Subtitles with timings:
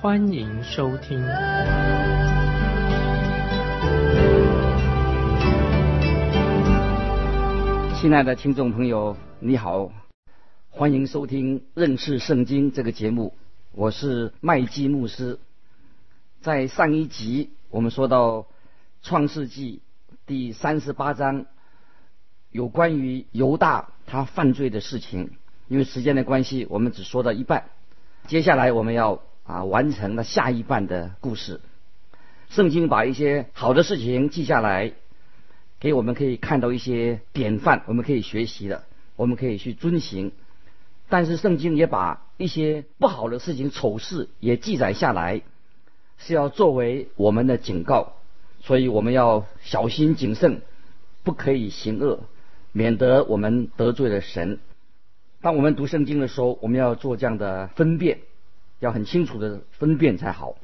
[0.00, 1.18] 欢迎收听。
[7.96, 9.90] 亲爱的听众朋友，你好，
[10.70, 13.34] 欢迎收听认识圣经这个节目，
[13.72, 15.40] 我是麦基牧师。
[16.42, 18.46] 在上一集我们说到
[19.02, 19.82] 创世纪
[20.26, 21.46] 第三十八章，
[22.52, 25.32] 有关于犹大他犯罪的事情。
[25.66, 27.64] 因为时间的关系，我们只说到一半。
[28.28, 31.60] 接下来我们要啊完成了下一半的故事。
[32.48, 34.92] 圣经把一些好的事情记下来。
[35.80, 38.82] 给我们可以看到一些典范，我们可以学习的，
[39.14, 40.32] 我们可以去遵行。
[41.08, 45.42] 但是圣经也把一些不好的事情、丑事也记载下来，
[46.18, 48.14] 是要作为我们的警告。
[48.60, 50.62] 所以我们要小心谨慎，
[51.22, 52.24] 不可以行恶，
[52.72, 54.58] 免得我们得罪了神。
[55.40, 58.18] 当我们读圣经的时候，我们要做这样的分辨，
[58.80, 60.56] 要很清楚的分辨才好。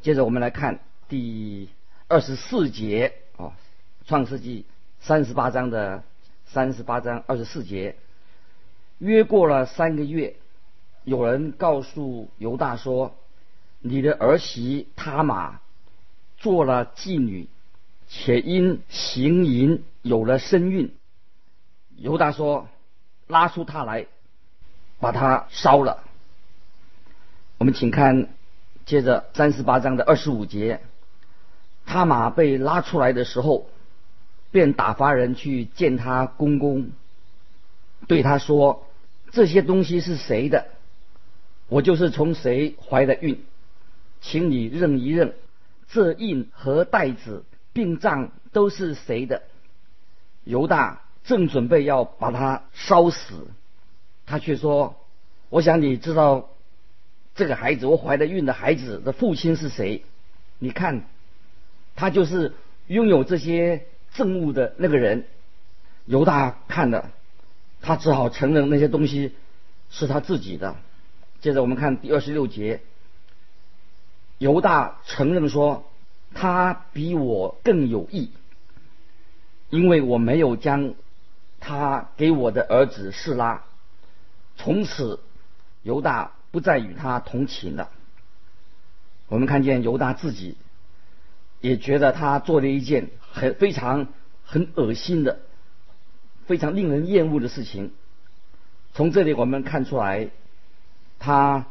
[0.00, 1.68] 接着我们来看第
[2.08, 3.52] 二十四节啊。
[4.06, 4.64] 创世纪
[5.00, 6.02] 三十八章的
[6.46, 7.94] 三十八章二十四节，
[8.96, 10.36] 约过了三个月，
[11.04, 13.14] 有人告诉犹大说
[13.80, 15.60] ：“你的儿媳他玛
[16.38, 17.48] 做了妓女，
[18.08, 20.96] 且因行淫有了身孕。”
[21.94, 22.66] 犹大说
[23.28, 24.06] ：“拉出她来，
[25.00, 26.02] 把她烧了。”
[27.58, 28.28] 我们请看
[28.86, 30.80] 接着三十八章的二十五节，
[31.84, 33.68] 他马被拉出来的时候。
[34.50, 36.92] 便打发人去见他公公，
[38.06, 38.86] 对他说
[39.30, 40.68] ：“这些东西是谁的？
[41.68, 43.44] 我就是从谁怀的孕，
[44.22, 45.34] 请你认一认，
[45.90, 47.44] 这印和袋子、
[47.74, 49.42] 病账都是谁的？”
[50.44, 53.48] 犹大正准备要把他烧死，
[54.24, 54.96] 他却说
[55.50, 56.48] ：“我想你知道
[57.38, 60.04] 这个孩子，我怀的孕的孩子的父亲是谁？
[60.58, 61.06] 你看，
[61.96, 62.52] 他就是
[62.88, 65.26] 拥有这些。”憎恶的那个人，
[66.06, 67.12] 犹大看了，
[67.82, 69.34] 他只好承认那些东西
[69.90, 70.76] 是他自己的。
[71.42, 72.80] 接着我们看第二十六节，
[74.38, 75.88] 犹大承认说，
[76.34, 78.30] 他比我更有义，
[79.68, 80.94] 因为我没有将
[81.60, 83.62] 他给我的儿子示拉。
[84.56, 85.20] 从此，
[85.82, 87.90] 犹大不再与他同寝了。
[89.28, 90.56] 我们看见犹大自己
[91.60, 93.10] 也觉得他做了一件。
[93.30, 94.08] 很非常
[94.42, 95.38] 很恶心的，
[96.46, 97.92] 非常令人厌恶的事情。
[98.94, 100.30] 从这里我们看出来，
[101.18, 101.66] 他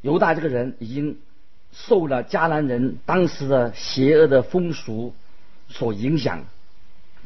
[0.00, 1.20] 犹大这个人已经
[1.70, 5.14] 受了迦南人当时的邪恶的风俗
[5.68, 6.44] 所影响。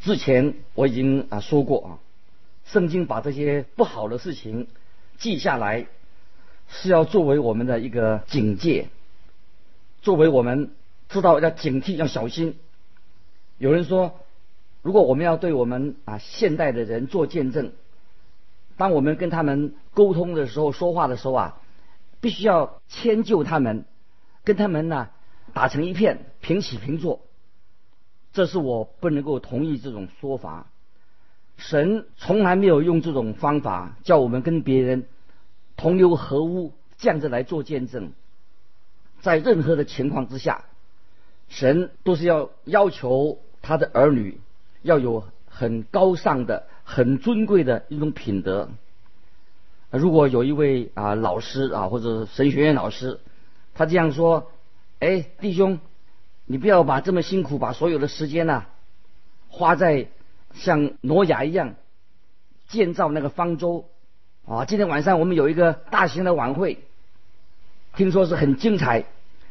[0.01, 1.91] 之前我已经啊说过啊，
[2.67, 4.67] 圣经把这些不好的事情
[5.17, 5.87] 记下来，
[6.71, 8.89] 是要作为我们的一个警戒，
[10.01, 10.71] 作为我们
[11.09, 12.57] 知道要警惕要小心。
[13.59, 14.21] 有人说，
[14.81, 17.73] 如果我们要对我们啊现代的人做见证，
[18.77, 21.61] 当我们跟他们沟通的时候、说话的时候啊，
[22.21, 23.85] 必须要迁就他们，
[24.45, 25.11] 跟他们呢
[25.53, 27.21] 打成一片，平起平坐。
[28.33, 30.69] 这是我不能够同意这种说法。
[31.57, 35.05] 神从来没有用这种方法叫我们跟别人
[35.81, 38.13] 同流合污，这样子来做见证。
[39.23, 40.65] 在任何的情况之下，
[41.49, 43.39] 神都是要要求。
[43.63, 44.41] 他的儿女
[44.81, 48.71] 要有很高尚的、很尊贵的一种品德。
[49.91, 53.21] 如果有一位啊老师啊或者神学院老师，
[53.75, 54.51] 他这样说
[55.01, 55.79] ：“哎，弟兄，
[56.47, 58.65] 你不要把这么辛苦，把所有的时间呢
[59.49, 60.09] 花在
[60.55, 61.75] 像挪亚一样
[62.69, 63.91] 建造那个方舟
[64.47, 64.65] 啊！
[64.65, 66.79] 今天晚上我们有一个大型的晚会，
[67.97, 69.05] 听说是很精彩，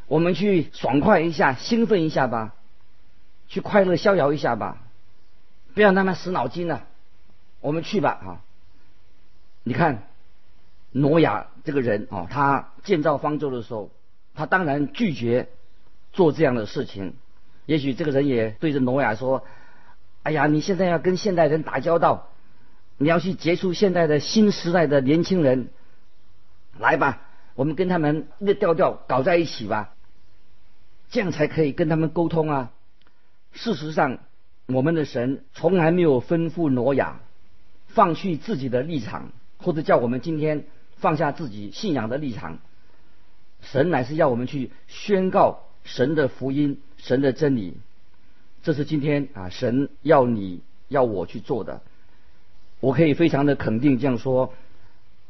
[0.08, 2.54] 我们去爽快一下，兴奋一下吧。”
[3.50, 4.78] 去快乐逍遥一下吧，
[5.74, 6.86] 不要那么死脑筋了。
[7.62, 8.42] 我们去吧，哈！
[9.64, 10.04] 你看，
[10.92, 13.90] 挪亚这个人啊，他建造方舟的时候，
[14.36, 15.50] 他当然拒绝
[16.14, 17.16] 做这样的事情。
[17.66, 19.44] 也许这个人也对着挪亚说
[20.22, 22.30] ：“哎呀，你现在要跟现代人打交道，
[23.00, 25.70] 你要去接触现代的新时代的年轻人，
[26.78, 27.22] 来吧，
[27.56, 29.96] 我们跟他们那调调搞在一起吧。”
[31.10, 32.72] 这样才可以跟他们沟通啊。
[33.52, 34.20] 事实上，
[34.68, 37.22] 我们的神从来没有吩咐挪亚
[37.88, 40.66] 放弃自己的立场，或者叫我们今天
[40.98, 42.60] 放下自己信仰的立场。
[43.62, 47.78] 神乃是要我们去宣告神的福音、神的真理。
[48.62, 51.82] 这是今天啊，神要你要我去做的。
[52.80, 54.54] 我可以非常的肯定这样说：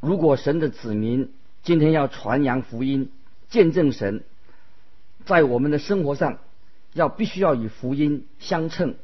[0.00, 1.32] 如果神的子民
[1.62, 3.10] 今天要传扬福音、
[3.48, 4.22] 见证神，
[5.24, 6.38] 在我们的生活上
[6.92, 8.94] 要必须要与福音相称。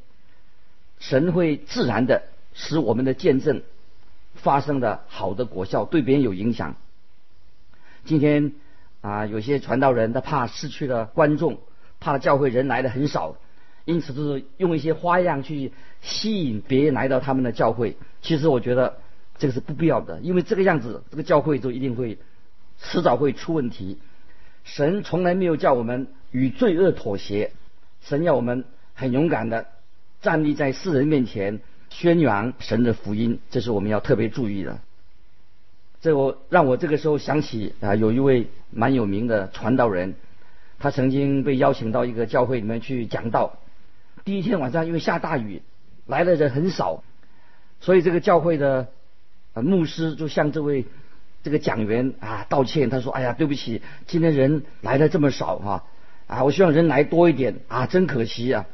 [0.98, 2.22] 神会自然的
[2.54, 3.62] 使我们的见证
[4.34, 6.76] 发生的好的果效，对别人有影响。
[8.04, 8.52] 今天
[9.02, 11.58] 啊，有些传道人他怕失去了观众，
[12.00, 13.37] 怕教会人来的很少，
[13.86, 15.72] 因此就是用一些花样去
[16.02, 17.96] 吸引别人来到他们的教会。
[18.20, 18.98] 其实我觉得
[19.38, 22.18] 这个是不必要的，因为这个样子，这个教会就一定会
[22.78, 23.98] 迟早会出问题。
[24.64, 27.52] 神从来没有叫我们与罪恶妥协，
[28.02, 29.68] 神要我们很勇敢的。
[30.20, 34.80] 站立在世人面前宣扬神的福音，这是我们要特别注意的。
[36.00, 40.16] 这我让我这个时候想起啊，有一位蛮有名的传道人，
[40.80, 43.58] 他曾经被邀请到一个教会里面去讲道。
[44.26, 45.62] 第一天晚上因为下大雨，
[46.05, 47.05] 来的人很少，
[47.81, 48.88] 所以这个教会的
[49.55, 50.84] 呃牧师就向这位
[51.44, 55.84] 这个讲员啊道歉，他说：“哎呀，对不起，今天人来的这么少啊，
[56.26, 58.67] 啊，我希望人来多一点啊，真可惜啊。”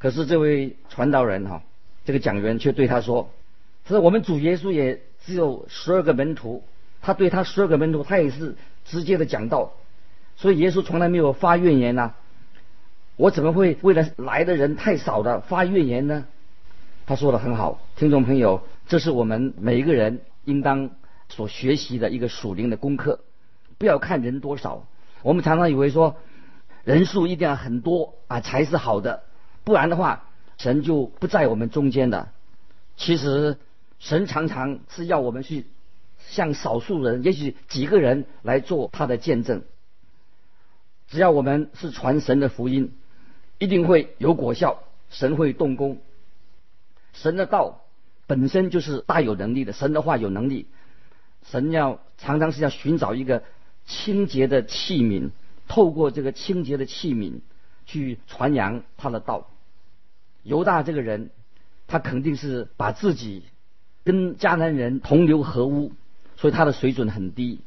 [0.00, 1.62] 可是这位传道人哈，
[2.06, 3.28] 这个讲员却对他说
[3.84, 6.64] ：“他说我们主耶稣也只有十二个门徒，
[7.02, 8.56] 他对他十二个门徒，他也是
[8.86, 9.74] 直接的讲道，
[10.36, 12.14] 所以耶稣从来没有发怨言呐。
[13.18, 16.24] 我怎么会为了来的人太少的发怨言呢？”
[17.04, 20.90] 他说的很好，听众朋友，这是我们每一个人应当
[21.28, 23.20] 所学习的一个属灵的功课。
[23.76, 24.86] 不要看人多少，
[25.22, 26.16] 我们常常以为说
[26.84, 29.24] 人数一定要很多啊才是好的。
[29.64, 30.24] 不然的话，
[30.56, 32.28] 神就不在我们中间的。
[32.96, 33.56] 其实，
[33.98, 35.66] 神常常是要我们去
[36.26, 39.62] 向少数人，也许几个人来做他的见证。
[41.08, 42.92] 只要我们是传神的福音，
[43.58, 45.98] 一定会有果效，神会动工。
[47.12, 47.80] 神的道
[48.26, 50.66] 本身就是大有能力的，神的话有能力。
[51.50, 53.42] 神要常常是要寻找一个
[53.86, 55.30] 清洁的器皿，
[55.66, 57.40] 透过这个清洁的器皿
[57.86, 59.48] 去传扬他的道。
[60.42, 61.30] 犹大这个人，
[61.86, 63.44] 他肯定是把自己
[64.04, 65.92] 跟迦南人同流合污，
[66.36, 67.60] 所以他的水准很低。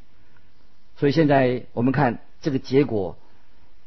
[0.96, 3.16] 所以现在我们看这个结果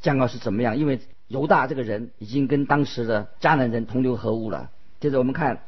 [0.01, 0.77] 将要是怎么样？
[0.77, 4.69] 因为犹大这个人已经跟当时的迦南人同流合污了。
[4.99, 5.61] 接着我们看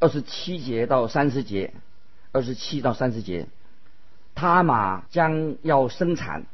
[0.00, 1.72] 二十七节到三十节，
[2.32, 3.46] 二十七到三十节，
[4.34, 6.46] 他马将要生产，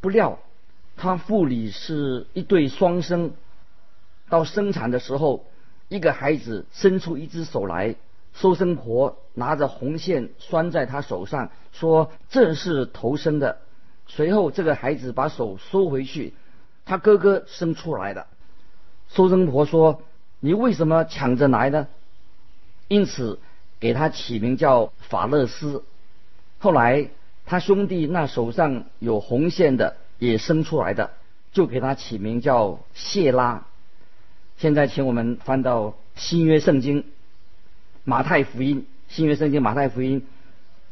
[0.00, 0.38] 不料
[0.96, 3.32] 他腹里是一对双生。
[4.28, 5.44] 到生产的时候，
[5.88, 7.96] 一个孩子伸出一只手来，
[8.32, 13.58] 收生婆拿着红线拴在他手上，说这是头生的。
[14.06, 16.32] 随后这个孩子把手收回去，
[16.84, 18.26] 他哥哥生出来的。
[19.08, 20.02] 收生婆说
[20.40, 21.86] ：“你为什么抢着来呢？”
[22.88, 23.38] 因此
[23.80, 25.84] 给他起名叫法勒斯。
[26.58, 27.08] 后来
[27.44, 31.12] 他兄弟那手上有红线的也生出来的，
[31.52, 33.66] 就给他起名叫谢拉。
[34.58, 37.04] 现在，请我们翻到新约圣经
[38.04, 40.26] 马太福音，新约圣经马太福音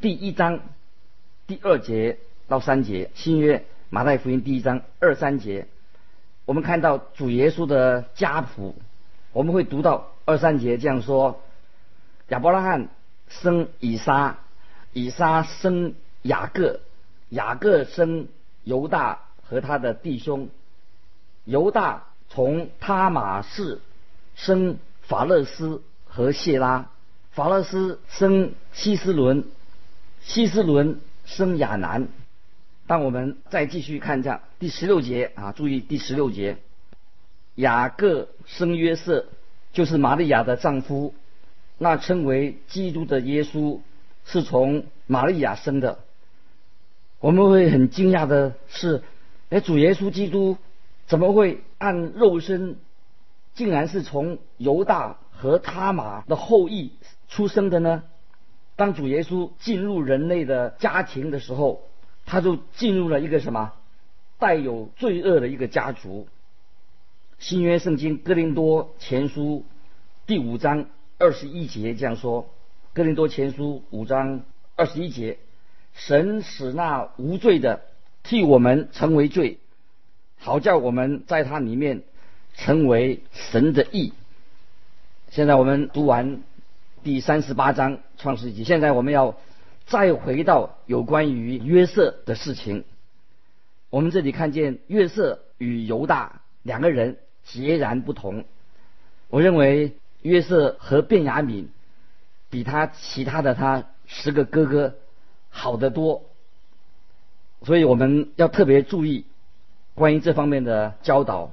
[0.00, 0.60] 第一章
[1.46, 2.18] 第二节
[2.48, 3.10] 到三节。
[3.14, 5.68] 新约马太福音第一章二三节，
[6.50, 8.74] 我们看到主耶稣的家谱，
[9.32, 11.40] 我们会读到二三节这样说：
[12.26, 12.88] 亚伯拉罕
[13.28, 14.38] 生以撒，
[14.92, 16.80] 以撒生雅各，
[17.28, 18.26] 雅各生
[18.64, 20.48] 犹大和他的弟兄，
[21.44, 22.02] 犹大。
[22.28, 23.80] 从他马氏
[24.34, 26.90] 生法勒斯和谢拉，
[27.30, 29.44] 法勒斯生希斯伦，
[30.20, 32.08] 希斯伦生亚南。
[32.90, 36.56] 当我们再继续看一下第十六节啊，注意第十六节，
[37.54, 39.26] 雅各生约瑟，
[39.72, 41.14] 就是玛利亚的丈夫，
[41.78, 43.78] 那称为基督的耶稣
[44.24, 46.00] 是从玛利亚生的。
[47.20, 49.04] 我们会很惊讶的是，
[49.50, 50.58] 哎，主耶稣基督。
[51.06, 52.76] 怎么会按肉身，
[53.54, 56.90] 竟然是从犹大和他玛的后裔
[57.28, 58.02] 出生的呢？
[58.74, 61.82] 当主耶稣进入人类的家庭的时候，
[62.30, 63.72] 他就进入了一个什么
[64.38, 66.28] 带有罪恶的一个家族。
[67.40, 69.64] 新约圣经哥林多前书
[70.28, 70.86] 第五章
[71.18, 72.48] 二十一节这样说：
[72.92, 74.42] 哥林多前书五章
[74.76, 75.38] 二十一节，
[75.92, 77.80] 神使那无罪的
[78.22, 79.58] 替我们成为罪。
[80.38, 82.02] 好叫我们在他里面
[82.54, 84.12] 成为神的义。
[85.30, 86.42] 现在我们读完
[87.02, 89.34] 第三十八章创世纪，现在我们要
[89.90, 92.84] 再回到有关于约瑟的事情。
[93.90, 98.44] 我们这里看见约瑟与犹大两个人截然不同。
[99.28, 101.70] 我认为约瑟和卞雅敏
[102.50, 104.94] 比他其他的他十个哥哥
[105.48, 106.22] 好得多，
[107.62, 109.26] 所以我们要特别注意
[109.96, 111.50] 关于这方面的教导。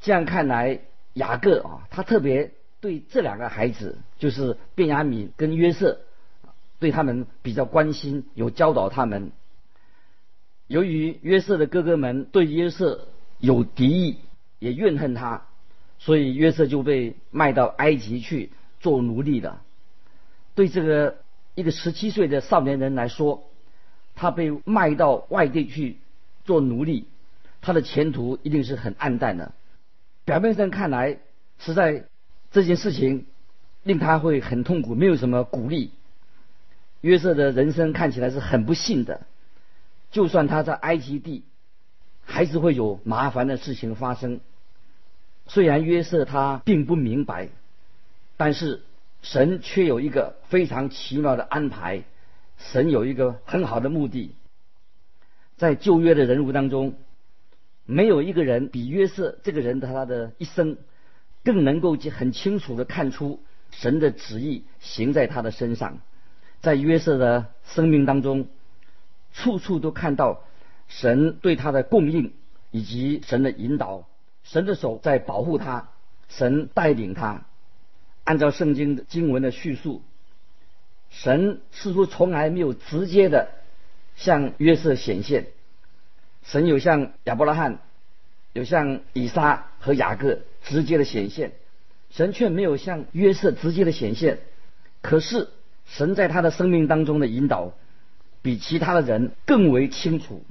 [0.00, 0.80] 这样看来，
[1.14, 6.00] 雅各啊，他特别对这两个孩子，就是卞雅敏跟约瑟，
[6.78, 9.32] 对他们比较关心，有教导他们。
[10.66, 13.08] 由于约瑟的哥哥们对约瑟
[13.38, 14.18] 有敌意，
[14.58, 15.46] 也怨恨他，
[15.98, 19.62] 所以约瑟就被卖到埃及去做奴隶了。
[20.54, 21.16] 对这个
[21.54, 23.44] 一个十七岁的少年人来说，
[24.14, 25.98] 他被卖到外地去
[26.44, 27.06] 做奴隶，
[27.60, 29.52] 他的前途一定是很暗淡的。
[30.24, 31.18] 表面上看来，
[31.58, 32.04] 实在
[32.50, 33.26] 这件事情
[33.84, 35.92] 令他会很痛苦，没有什么鼓励。
[37.00, 39.26] 约瑟的人生看起来是很不幸的。
[40.10, 41.44] 就算他在埃及地，
[42.24, 44.40] 还是会有麻烦的事情发生。
[45.46, 47.48] 虽然约瑟他并不明白，
[48.36, 48.82] 但是
[49.22, 52.04] 神却有一个非常奇妙的安排。
[52.58, 54.34] 神有一个很好的目的。
[55.56, 56.98] 在旧约的人物当中，
[57.84, 60.76] 没有一个人比约瑟这个人的他的一生
[61.44, 65.98] 更能够很清楚的看出神的旨意行在他的身上。
[66.60, 68.48] 在约瑟的生命当中。
[69.34, 70.42] 处处都看到
[70.88, 72.32] 神对他的供应，
[72.72, 74.08] 以及神的引导，
[74.42, 75.90] 神的手在保护他，
[76.28, 77.44] 神带领他。
[78.24, 80.02] 按照圣经的经文的叙述，
[81.10, 83.50] 神似乎从来没有直接的
[84.16, 85.46] 向约瑟显现。
[86.42, 87.78] 神有向亚伯拉罕、
[88.54, 91.52] 有向以撒和雅各直接的显现，
[92.10, 94.40] 神却没有向约瑟直接的显现。
[95.00, 95.48] 可是
[95.88, 97.72] 神在他的生命当中的引导。
[98.40, 100.44] 比其他的人更为清楚。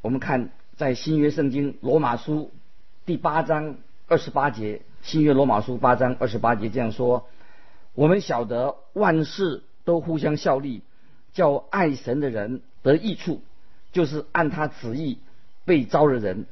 [0.00, 2.52] 我们看在新约圣经罗马书
[3.04, 3.74] 第八章
[4.06, 7.26] 二十八节，新约罗马书八章二十八节这样说：
[7.94, 10.82] 我们晓得万事都互相效力，
[11.32, 13.42] 叫爱神的人得益处，
[13.90, 15.18] 就是按他旨意
[15.64, 16.46] 被招的人。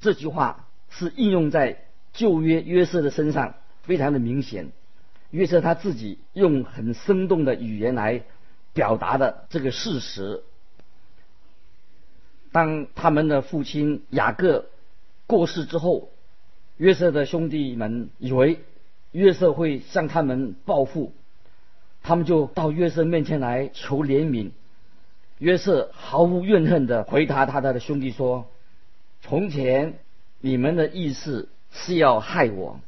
[0.00, 1.78] 这句话是应用在
[2.12, 4.70] 旧约约瑟的身上，非常的明显。
[5.32, 8.22] 约瑟他自己用很生动的语言来。
[8.74, 10.42] 表达的这个事实。
[12.52, 14.64] 当他们的父亲雅各
[15.26, 16.08] 过世之后，
[16.78, 18.60] 约瑟的兄弟们以为
[19.10, 21.12] 约瑟会向他们报复，
[22.02, 24.52] 他们就到约瑟面前来求怜悯。
[25.36, 28.46] 约瑟毫无怨恨的回答他的兄弟说
[29.20, 29.98] ：“从前
[30.40, 32.80] 你们的意思是要害我，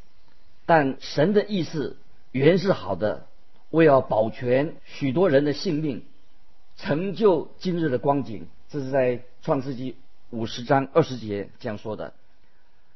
[0.64, 1.98] 但神的意思
[2.34, 3.26] 原是好的。”
[3.70, 6.04] 为要保全许多人的性命，
[6.76, 9.96] 成就今日的光景，这是在创世纪
[10.30, 12.12] 五十章二十节这样说的。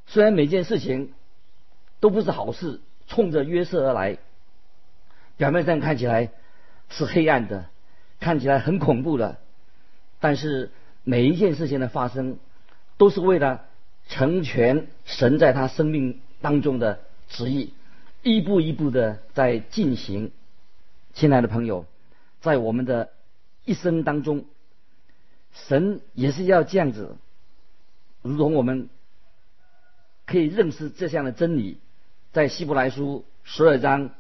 [0.06, 1.14] 虽然每件事情
[1.98, 4.18] 都不是好事，冲着约瑟而来，
[5.36, 6.30] 表面上看起来
[6.90, 7.64] 是黑暗的，
[8.20, 9.38] 看起来很恐怖的，
[10.20, 10.70] 但是
[11.02, 12.38] 每一件事情的发生，
[12.98, 13.64] 都是为了
[14.08, 17.74] 成全神在他生命当中的旨意，
[18.22, 20.32] 一步一步的在进行。
[21.14, 21.86] 亲爱的朋友，
[22.40, 23.10] 在我们的
[23.64, 24.44] 一生当中，
[25.52, 27.16] 神也是要这样子，
[28.22, 28.88] 如同我们
[30.26, 31.78] 可以认识这项的真理，
[32.32, 34.10] 在希伯来书十二章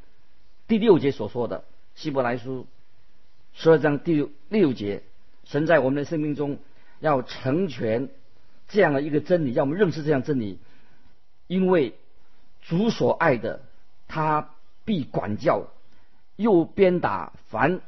[0.66, 1.64] 第六节所说的，
[1.94, 2.66] 希伯来书
[3.52, 5.02] 十二章第六六节，
[5.44, 6.58] 神在我们的生命中
[7.00, 8.08] 要成全
[8.68, 10.58] 这样的一个真理，让我们认识这样真理，
[11.46, 11.94] 因为
[12.62, 13.62] 主所爱的，
[14.08, 14.50] 他
[14.84, 15.68] 必管教。
[16.36, 17.80] 又鞭打凡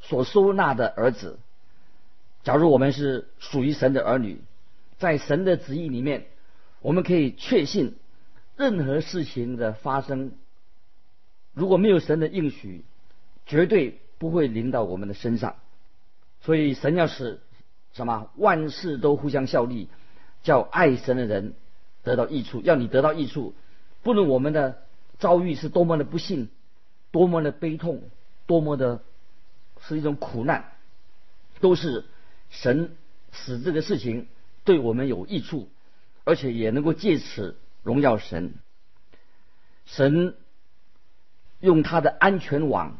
[0.00, 1.38] 所收纳的儿子。
[2.42, 4.40] 假如我们是属于神的儿女，
[4.98, 6.26] 在神的旨意里面，
[6.80, 7.94] 我们可以确信，
[8.56, 10.32] 任何事情的发生，
[11.54, 12.84] 如果没有神的应许，
[13.46, 15.54] 绝对不会临到我们的身上。
[16.40, 17.38] 所以神要使
[17.92, 19.88] 什么万事都互相效力，
[20.42, 21.54] 叫爱神的人
[22.02, 23.54] 得到益处，要你得到益处。
[24.02, 24.82] 不论我们的
[25.18, 26.48] 遭遇是多么的不幸。
[27.12, 28.02] 多么的悲痛，
[28.46, 29.02] 多么的
[29.80, 30.72] 是一种苦难，
[31.60, 32.04] 都是
[32.50, 32.94] 神
[33.32, 34.26] 使这个事情
[34.64, 35.70] 对我们有益处，
[36.24, 38.52] 而且也能够借此荣耀神。
[39.86, 40.34] 神
[41.60, 42.98] 用他的安全网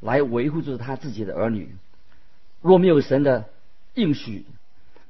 [0.00, 1.76] 来维护住他自己的儿女。
[2.62, 3.50] 若没有神的
[3.92, 4.46] 应许，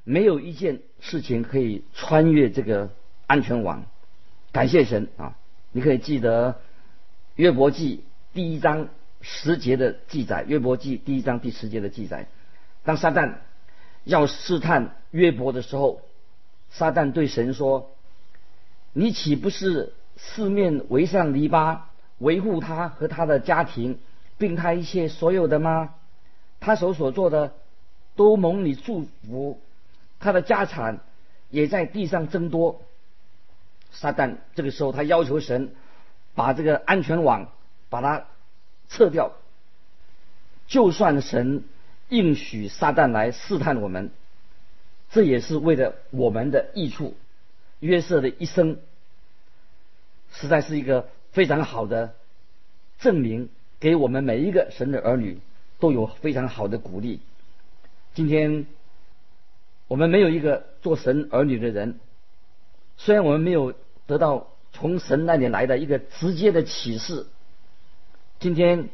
[0.02, 2.90] 没有一件事情可以穿越这个
[3.28, 3.84] 安全网。
[4.50, 5.36] 感谢神啊！
[5.72, 6.60] 你可以记得
[7.36, 8.88] 约伯记第一章
[9.22, 12.26] 十节的记载，约伯记第一章第十节的记载。
[12.84, 13.36] 当撒旦
[14.04, 16.02] 要试探约伯的时候，
[16.70, 17.90] 撒旦对神说
[18.92, 21.78] ：“你岂不是四面围上篱笆，
[22.18, 23.98] 维护他和他的家庭，
[24.36, 25.94] 并他一切所有的吗？
[26.60, 27.54] 他所所做的
[28.14, 29.60] 都蒙你祝福，
[30.20, 31.00] 他的家产
[31.48, 32.82] 也在地上增多。”
[33.92, 35.70] 撒旦这个时候，他要求神
[36.34, 37.52] 把这个安全网
[37.88, 38.26] 把它
[38.88, 39.32] 撤掉。
[40.66, 41.64] 就算神
[42.08, 44.10] 应许撒旦来试探我们，
[45.10, 47.14] 这也是为了我们的益处。
[47.80, 48.78] 约瑟的一生
[50.32, 52.14] 实在是一个非常好的
[52.98, 55.40] 证明，给我们每一个神的儿女
[55.78, 57.20] 都有非常好的鼓励。
[58.14, 58.66] 今天
[59.88, 62.00] 我们没有一个做神儿女的人。
[63.04, 63.74] 虽然我们没有
[64.06, 67.26] 得到从神那里来的一个直接的启示，
[68.38, 68.90] 今天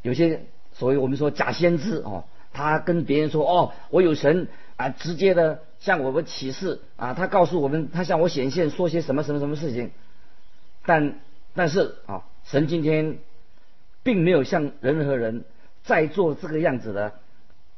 [0.00, 9.90] 有些所谓我们说假先知哦，他跟别人说哦，我有神啊，直接的向我们启示啊，他告诉我们，他向我显现说些什么什么什么事情，
[10.86, 11.20] 但
[11.54, 13.18] 但是啊，神今天
[14.02, 15.44] 并没有向任何人
[15.84, 17.12] 在做这个样子的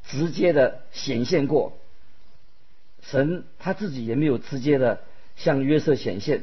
[0.05, 1.73] 直接的显现过，
[3.03, 5.01] 神他自己也没有直接的。
[5.41, 6.43] 向约瑟显现，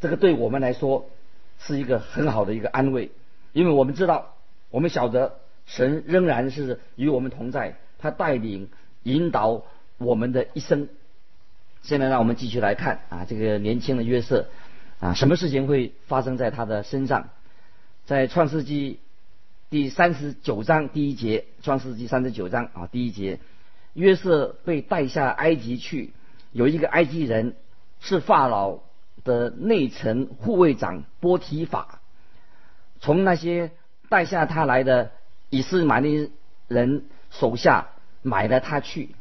[0.00, 1.10] 这个对我们来说
[1.58, 3.10] 是一个很好的一个安慰，
[3.52, 4.34] 因为我们知道，
[4.70, 8.70] 我们晓得神仍然是与我们同在，他带领
[9.02, 9.64] 引导
[9.98, 10.88] 我们的一生。
[11.82, 14.48] 现在让我们继续来看啊，这个年轻的约瑟
[14.98, 17.28] 啊，什么事情会发生在他的身上？
[18.06, 19.00] 在创世纪
[19.68, 23.38] 第三十九章第一节，创世纪三十九章啊第一节，
[23.92, 26.12] 约瑟被带下埃及去，
[26.52, 27.54] 有一个埃及人。
[28.02, 28.80] 是法老
[29.22, 32.00] 的内臣护卫长波提法，
[33.00, 33.70] 从那些
[34.08, 35.12] 带下他来的
[35.50, 36.32] 以斯玛利
[36.66, 39.14] 人手下买了他去。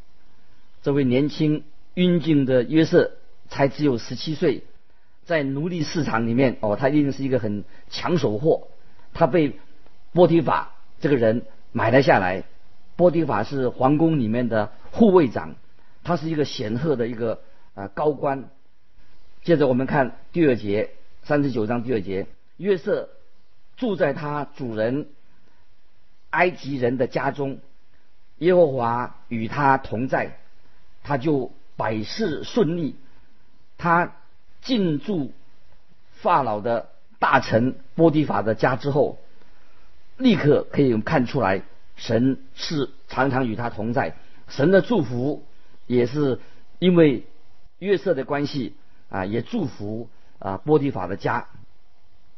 [0.81, 1.63] 这位年轻
[1.93, 3.11] 英俊的约瑟
[3.49, 4.63] 才只有十七岁，
[5.25, 8.67] 在奴隶市场里面哦，他一定是一个很抢手货。
[9.13, 9.59] 他被
[10.11, 12.43] 波提法这个人买了下来。
[12.95, 15.55] 波提法是皇宫里面的护卫长，
[16.03, 17.41] 他是一个显赫的一个
[17.75, 18.49] 啊高官。
[19.43, 20.91] 接着我们看第二节，
[21.23, 22.27] 三十九章第二节，
[22.57, 23.09] 约瑟
[23.75, 25.07] 住在他主人
[26.29, 27.59] 埃及人的家中，
[28.37, 30.37] 耶和华与他同在，
[31.01, 32.95] 他就百事顺利。
[33.79, 34.13] 他
[34.61, 35.31] 进驻
[36.11, 39.17] 法老的大臣波提法的家之后，
[40.17, 41.63] 立刻可以看出来，
[41.95, 44.15] 神是常常与他同在，
[44.47, 45.43] 神的祝福
[45.87, 46.39] 也是
[46.77, 47.25] 因为
[47.79, 48.75] 约瑟的关系。
[49.11, 51.45] 啊，也祝福啊波提法的家。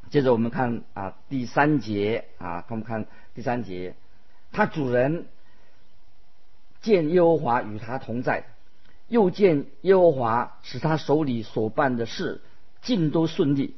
[0.10, 3.96] 接着我们看啊第三节啊，我们看第三节，
[4.52, 5.28] 他主人
[6.82, 8.44] 见耶和华与他同在，
[9.08, 12.42] 又见耶和华使他手里所办的事
[12.82, 13.76] 尽都顺利。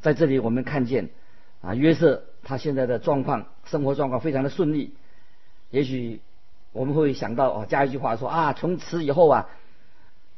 [0.00, 1.10] 在这里我们看见
[1.62, 4.94] 啊约瑟他现在的状况，生活状况非常的顺利。
[5.70, 6.20] 也许
[6.72, 9.48] 我们会想到啊加一句话说啊从此以后啊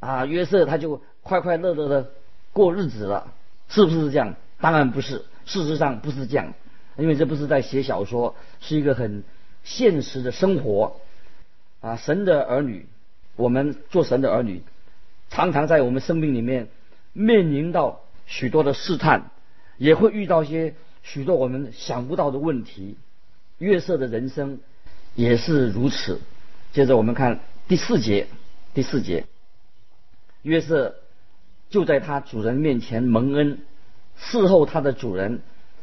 [0.00, 1.02] 啊约瑟他就。
[1.20, 2.10] 快快乐乐的
[2.54, 3.34] 过日子了，
[3.68, 4.34] 是不是这样？
[4.62, 6.54] 当然不是，事实上不是这样，
[6.96, 9.24] 因为这不是在写小说，是一个很
[9.62, 10.96] 现实的生活
[11.82, 11.96] 啊！
[11.96, 12.86] 神的儿女，
[13.36, 14.62] 我们做神的儿女，
[15.28, 16.68] 常常在我们生命里面
[17.12, 19.30] 面临到许多的试探，
[19.76, 22.96] 也会遇到一些许多我们想不到的问题。
[23.58, 24.60] 月色的人生
[25.14, 26.20] 也是如此。
[26.72, 28.28] 接着我们看第四节，
[28.72, 29.26] 第四节，
[30.48, 30.96] 约瑟。
[31.70, 33.58] 就在他主人面前蒙恩，
[34.18, 35.42] 伺候他的主人，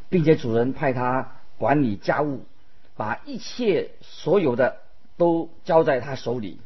[0.10, 2.44] 并且主人派他管理家务，
[2.96, 4.78] 把一切所有的
[5.16, 6.60] 都交在他手里。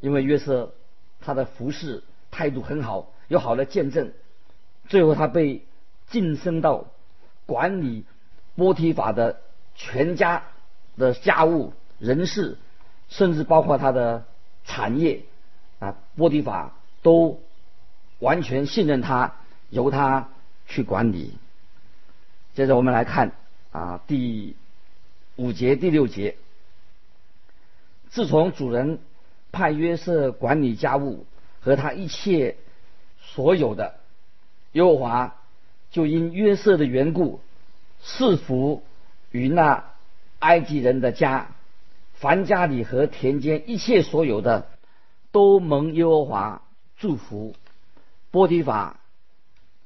[0.00, 0.74] 因为约瑟
[1.22, 4.12] 他的服侍态度很好，有好的见证。
[4.86, 5.64] 最后他被
[6.10, 6.88] 晋升到
[7.46, 8.04] 管理
[8.54, 9.40] 波提法的
[9.74, 10.42] 全家
[10.98, 12.58] 的家务、人事，
[13.08, 14.26] 甚至包括他的
[14.66, 15.22] 产业
[15.78, 17.40] 啊，波提法都。
[18.18, 19.34] 完全信任他，
[19.68, 20.28] 由他
[20.68, 21.34] 去管理。
[22.54, 23.32] 接着我们来看
[23.72, 24.54] 啊，第
[25.34, 26.36] 五节、第六节。
[28.10, 29.00] 自从主人
[29.50, 31.26] 派约瑟管理家务
[31.60, 32.54] 和他一切
[33.20, 33.96] 所有的，
[34.70, 35.34] 耶和华
[35.90, 37.40] 就因约瑟的缘故
[38.04, 38.84] 赐福
[39.32, 39.82] 于那
[40.38, 41.48] 埃及人的家，
[42.14, 44.68] 凡家里和田间一切所有的，
[45.32, 46.61] 都蒙耶和华
[47.02, 47.56] 祝福。
[48.30, 49.00] 波提法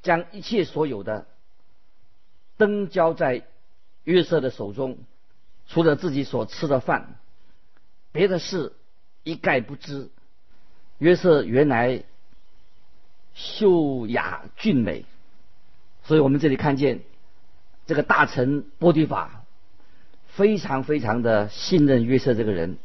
[0.02, 1.26] 将一切所有的
[2.58, 3.46] 灯交在
[4.04, 4.98] 约瑟的手中，
[5.66, 7.16] 除了自己所吃的饭，
[8.12, 8.74] 别的事
[9.24, 10.10] 一概不知。
[10.98, 12.04] 约瑟原来
[13.34, 15.06] 秀雅俊美，
[16.04, 17.00] 所以我们这里看见
[17.86, 19.42] 这个大臣波提法
[20.28, 22.78] 非常非常的信任约瑟这个人，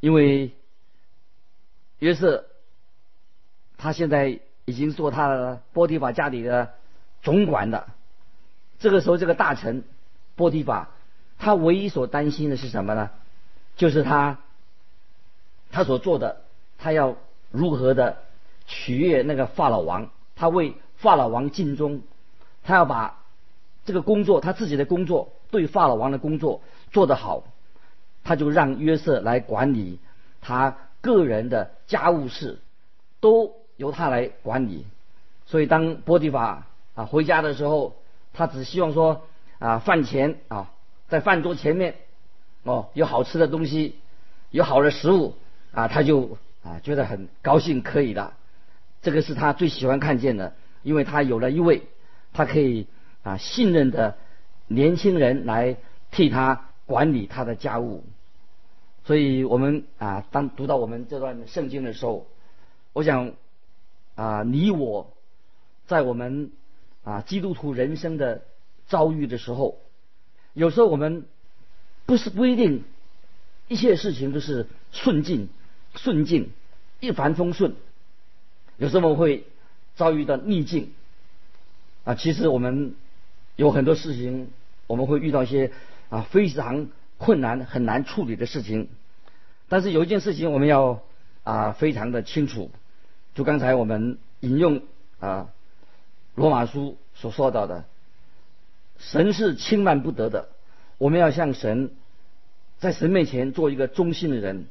[0.00, 0.52] 因为
[1.98, 2.47] 约瑟
[3.78, 6.74] 他现在已经做他的波提法家里的
[7.22, 7.94] 总管了。
[8.78, 9.82] 这个时候，这个大臣
[10.36, 10.90] 波提法
[11.38, 13.10] 他唯一所担心的是什么呢？
[13.76, 14.38] 就是他
[15.70, 16.42] 他所做的。
[16.80, 17.16] 他要
[17.50, 18.18] 如何的
[18.68, 20.10] 取悦那个法老王？
[20.36, 22.02] 他为法老王尽忠，
[22.62, 23.18] 他要把
[23.84, 26.62] 这个工作，他自己的工作，对法老王的工作
[26.92, 27.42] 做得好，
[28.22, 29.98] 他就让约瑟来管理
[30.40, 32.60] 他个人的家务事，
[33.18, 34.84] 都由他来管理。
[35.46, 37.96] 所以当波提法啊回家的时候，
[38.34, 39.22] 他只希望说
[39.58, 40.70] 啊饭前啊
[41.08, 41.94] 在饭桌前面
[42.64, 43.94] 哦有好吃的东西，
[44.50, 45.34] 有好的食物
[45.72, 46.36] 啊他就。
[46.60, 48.32] 啊，觉得很高兴，可以的，
[49.00, 51.84] 这个是他最喜欢看见的，因为他有了一位
[52.32, 52.88] 他可以
[53.22, 54.16] 啊信任的
[54.66, 55.76] 年轻人来
[56.10, 58.04] 替他管理他的家务，
[59.04, 62.26] 所以我们啊当读到我们这段圣经的时候，
[62.92, 63.32] 我想
[64.18, 65.14] 啊你我
[65.86, 66.50] 在我们
[67.04, 68.42] 啊基督徒人生的
[68.88, 69.78] 遭遇的时候，
[70.54, 71.26] 有时候我们
[72.04, 72.82] 不是不一定
[73.68, 75.48] 一切事情都是顺境。
[75.94, 76.50] 顺境
[77.00, 77.74] 一帆风顺，
[78.76, 79.46] 有时候我会
[79.96, 80.92] 遭遇到逆境
[82.04, 82.14] 啊。
[82.14, 82.94] 其实我们
[83.56, 84.50] 有很多事情，
[84.86, 85.72] 我们会遇到一些
[86.10, 88.88] 啊非常困难、很难处理的事情。
[89.68, 91.02] 但是有一件事情我们要
[91.42, 92.70] 啊非常的清楚，
[93.38, 94.82] 就刚才我们引用
[95.20, 95.50] 啊
[96.34, 97.84] 罗马书所说到的，
[98.98, 100.48] 神是轻慢不得的。
[100.98, 101.92] 我们要向神
[102.80, 104.66] 在神面前做一个忠心的人。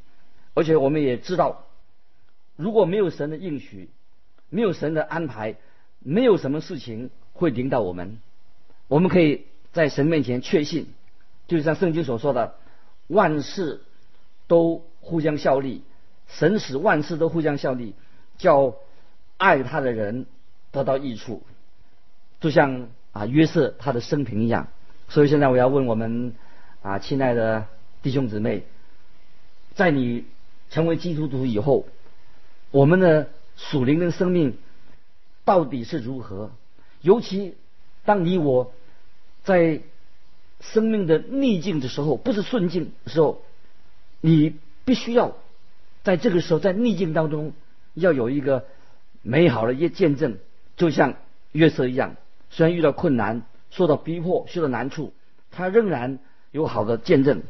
[0.54, 1.64] 而且我们也知道，
[2.58, 3.90] 如果没有神的应许，
[4.50, 5.56] 没有神的安排，
[6.00, 8.18] 没有什么事情会领导我们。
[8.90, 10.88] 我们可以在神面前确信，
[11.48, 12.56] 就像圣经所说的，
[13.08, 13.80] 万事
[14.48, 15.84] 都互相效力，
[16.28, 17.96] 神使万事都互相效力，
[18.38, 18.76] 叫
[19.38, 20.26] 爱他的人
[20.72, 21.44] 得到益处。
[22.40, 24.68] 就像啊约瑟他的生平一样。
[25.10, 26.34] 所以现在我要问我们
[26.82, 27.66] 啊亲爱的
[28.02, 28.64] 弟兄姊妹，
[29.76, 30.26] 在你。
[30.70, 31.88] 成为基督徒以后，
[32.72, 34.58] 我们的属灵的生命
[35.46, 36.52] 到底是如何？
[37.00, 37.56] 尤其
[38.04, 38.74] 当你我
[39.46, 39.80] 在
[40.60, 43.42] 生命的逆境的时候，不是顺境的时候，
[44.20, 45.38] 你必须要
[46.04, 47.54] 在这个时候，在逆境当中
[48.00, 48.66] 要有一个
[49.22, 50.38] 美好的一见证，
[50.76, 51.16] 就像
[51.52, 52.16] 约瑟一样，
[52.50, 55.14] 虽然遇到困难、受到逼迫、受到难处，
[55.52, 56.20] 他仍然
[56.52, 57.44] 有好的见证。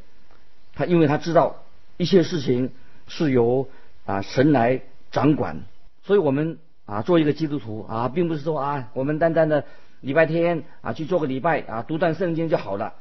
[0.73, 1.63] 他因为他知道
[1.97, 2.71] 一些事情。
[3.09, 3.69] 是由
[4.05, 4.81] 啊神来
[5.13, 5.61] 掌管，
[6.03, 9.63] 所以我们啊做一个基督徒啊，并不是说啊我们单单的
[10.01, 12.95] 礼拜天啊去做个礼拜啊读段圣经就好了，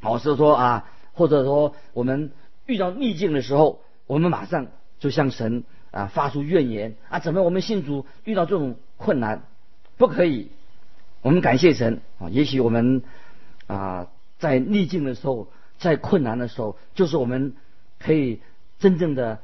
[0.00, 2.30] 老是说啊或者说我们
[2.66, 4.68] 遇到逆境的时候，我们马上
[5.00, 9.42] 就向神啊发出怨言啊怎么我们信主遇到这种困难
[9.96, 10.48] 不可以？
[11.22, 13.02] 我们感谢神啊，也许我们
[13.66, 17.54] 啊在逆境的时候，在困难的时候，就是我们
[17.98, 18.40] 可以。
[18.78, 19.40] 真正的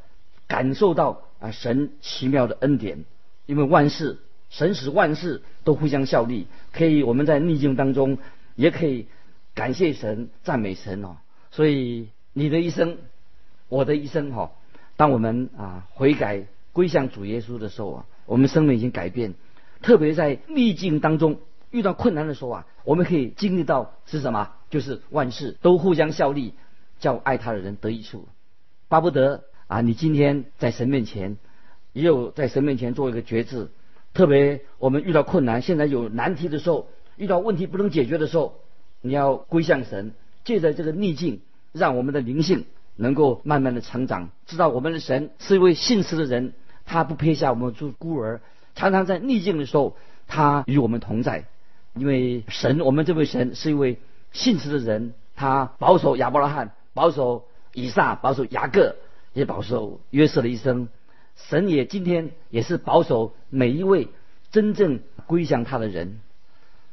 [0.47, 3.07] 感受到啊神奇妙的恩典，
[3.47, 4.19] 因为万事
[4.51, 8.19] 神使万事都互相效力，可以我们在逆境当中
[8.57, 9.07] 也可以
[9.55, 11.17] 感谢神、赞美神哦。
[11.51, 12.99] 所以你的一生，
[13.71, 14.53] 我的一生哈，
[15.03, 19.35] 当我们啊悔改归向主耶稣的时候啊，我们生命已经改变。
[19.81, 21.41] 特别在逆境当中
[21.73, 24.53] 遇到困难的时候啊，我们可以经历到是什么？
[24.71, 26.55] 就是万事都互相效力，
[27.01, 28.29] 叫爱他的人得益处。
[28.87, 29.81] 巴不得啊！
[29.81, 31.37] 你今天在神面前，
[31.93, 33.71] 也有在神面前做一个决志。
[34.15, 36.87] 特别我们遇到困难，现在有难题的时候，
[37.17, 38.61] 遇到问题不能解决的时候，
[39.01, 40.13] 你要归向神，
[40.45, 41.41] 借着这个逆境，
[41.73, 42.67] 让我们的灵性
[43.03, 44.31] 能够慢慢的成长。
[44.47, 46.55] 知道我们的神是一位信实的人，
[46.87, 48.41] 他不撇下我们做孤儿，
[48.75, 51.45] 常常在逆境的时候，他与我们同在。
[51.95, 53.99] 因为神，我们这位神是一位
[54.33, 57.45] 信实的人，他保守亚伯拉罕，保守。
[57.75, 58.97] 以撒保守雅各，
[59.33, 60.89] 也保守约瑟的一生。
[61.37, 64.09] 神也今天也是保守每一位
[64.51, 66.21] 真正归向他的人。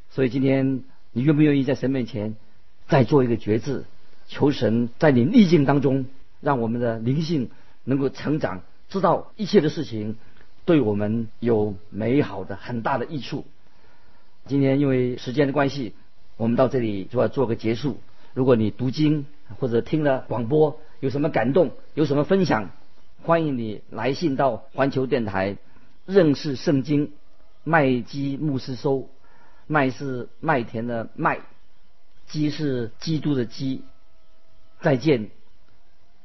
[0.09, 2.37] 所以今天你愿不愿意在神面前
[2.87, 3.83] 再做一个决志，
[4.29, 6.05] 求神在你逆境当中，
[6.39, 7.49] 让我们的灵性
[7.83, 10.15] 能够成长，知道一切的事情
[10.65, 13.43] 对我们有美好的很大的益处。
[14.45, 15.93] 今天因为时间的关系，
[16.37, 17.97] 我们到这里就要做个结束。
[18.35, 19.25] 如果你读经
[19.57, 22.69] 或者听了广播有什么感动，有什么分享，
[23.23, 25.57] 欢迎你来信到环球电台
[26.05, 27.11] 认识圣经
[27.63, 29.09] 麦基牧师收。
[29.65, 31.39] 麦是麦田的麦，
[32.27, 33.83] 基是基督的基。
[34.81, 35.29] 再见，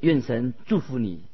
[0.01, 1.25] 愿神祝福你。